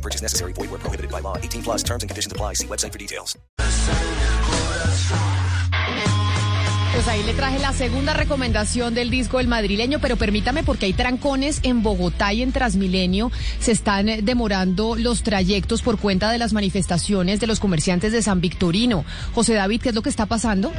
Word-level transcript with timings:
No 0.00 0.02
purchase 0.02 0.22
necessary. 0.22 0.54
Void 0.54 0.70
where 0.70 0.80
prohibited 0.80 1.10
by 1.10 1.20
law. 1.20 1.36
18 1.36 1.62
plus 1.62 1.82
terms 1.82 2.02
and 2.02 2.08
conditions 2.08 2.32
apply. 2.32 2.54
See 2.54 2.66
website 2.66 2.92
for 2.92 2.98
details. 2.98 3.36
Pues 6.92 7.06
ahí 7.06 7.22
le 7.22 7.34
traje 7.34 7.58
la 7.58 7.72
segunda 7.72 8.14
recomendación 8.14 8.94
del 8.94 9.10
disco 9.10 9.40
El 9.40 9.46
Madrileño, 9.46 10.00
pero 10.00 10.16
permítame 10.16 10.64
porque 10.64 10.86
hay 10.86 10.92
trancones 10.92 11.60
en 11.62 11.82
Bogotá 11.82 12.32
y 12.32 12.42
en 12.42 12.52
Transmilenio. 12.52 13.30
Se 13.60 13.72
están 13.72 14.06
demorando 14.22 14.96
los 14.96 15.22
trayectos 15.22 15.82
por 15.82 15.98
cuenta 15.98 16.32
de 16.32 16.38
las 16.38 16.52
manifestaciones 16.52 17.40
de 17.40 17.46
los 17.46 17.60
comerciantes 17.60 18.12
de 18.12 18.22
San 18.22 18.40
Victorino. 18.40 19.04
José 19.34 19.54
David, 19.54 19.82
¿qué 19.82 19.90
es 19.90 19.94
lo 19.94 20.02
que 20.02 20.08
está 20.08 20.26
pasando? 20.26 20.72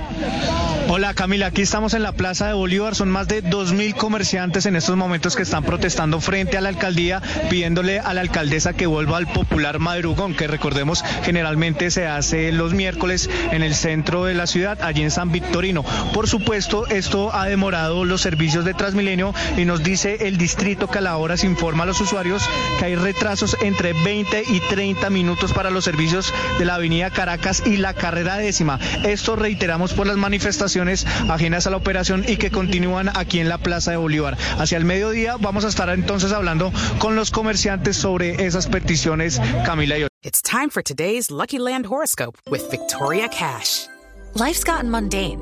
Hola 0.93 1.13
Camila, 1.13 1.45
aquí 1.45 1.61
estamos 1.61 1.93
en 1.93 2.03
la 2.03 2.11
Plaza 2.11 2.47
de 2.47 2.53
Bolívar. 2.53 2.95
Son 2.95 3.09
más 3.09 3.29
de 3.29 3.41
2.000 3.41 3.95
comerciantes 3.95 4.65
en 4.65 4.75
estos 4.75 4.97
momentos 4.97 5.37
que 5.37 5.43
están 5.43 5.63
protestando 5.63 6.19
frente 6.19 6.57
a 6.57 6.61
la 6.61 6.67
alcaldía, 6.67 7.21
pidiéndole 7.49 8.01
a 8.01 8.13
la 8.13 8.19
alcaldesa 8.19 8.73
que 8.73 8.87
vuelva 8.87 9.15
al 9.15 9.31
popular 9.31 9.79
madrugón, 9.79 10.35
que 10.35 10.47
recordemos 10.47 11.01
generalmente 11.23 11.91
se 11.91 12.07
hace 12.07 12.51
los 12.51 12.73
miércoles 12.73 13.29
en 13.53 13.63
el 13.63 13.73
centro 13.73 14.25
de 14.25 14.33
la 14.33 14.47
ciudad, 14.47 14.81
allí 14.81 15.01
en 15.01 15.11
San 15.11 15.31
Victorino. 15.31 15.85
Por 16.13 16.27
supuesto, 16.27 16.85
esto 16.87 17.33
ha 17.33 17.45
demorado 17.45 18.03
los 18.03 18.19
servicios 18.19 18.65
de 18.65 18.73
Transmilenio 18.73 19.33
y 19.55 19.63
nos 19.63 19.83
dice 19.83 20.27
el 20.27 20.35
distrito 20.35 20.89
que 20.89 20.97
a 20.97 21.01
la 21.01 21.15
hora 21.15 21.37
se 21.37 21.45
informa 21.45 21.83
a 21.83 21.87
los 21.87 22.01
usuarios 22.01 22.43
que 22.79 22.85
hay 22.87 22.95
retrasos 22.95 23.55
entre 23.61 23.93
20 23.93 24.43
y 24.45 24.59
30 24.59 25.09
minutos 25.09 25.53
para 25.53 25.69
los 25.69 25.85
servicios 25.85 26.33
de 26.59 26.65
la 26.65 26.75
avenida 26.75 27.11
Caracas 27.11 27.63
y 27.65 27.77
la 27.77 27.93
carrera 27.93 28.35
décima. 28.35 28.77
Esto 29.05 29.37
reiteramos 29.37 29.93
por 29.93 30.05
las 30.05 30.17
manifestaciones 30.17 30.80
ajenas 31.29 31.67
a 31.67 31.69
la 31.69 31.77
operación 31.77 32.25
y 32.27 32.37
que 32.37 32.51
continúan 32.51 33.09
aquí 33.09 33.39
en 33.39 33.49
la 33.49 33.57
Plaza 33.57 33.91
de 33.91 33.97
Bolívar. 33.97 34.37
Hacia 34.57 34.77
el 34.77 34.85
mediodía 34.85 35.37
vamos 35.39 35.65
a 35.65 35.67
estar 35.67 35.89
entonces 35.89 36.31
hablando 36.31 36.71
con 36.99 37.15
los 37.15 37.31
comerciantes 37.31 37.97
sobre 37.97 38.45
esas 38.45 38.67
peticiones, 38.67 39.39
Camila 39.65 39.97
y 39.97 40.07
It's 40.23 40.43
time 40.43 40.69
for 40.69 40.83
today's 40.83 41.31
Lucky 41.31 41.57
Land 41.57 41.87
horoscope 41.87 42.37
with 42.49 42.69
Victoria 42.69 43.27
Cash. 43.27 43.87
Life's 44.35 44.63
gotten 44.63 44.89
mundane, 44.89 45.41